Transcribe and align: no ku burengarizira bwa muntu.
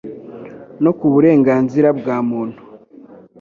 no 0.83 0.91
ku 0.97 1.05
burengarizira 1.13 1.89
bwa 1.99 2.17
muntu. 2.29 2.59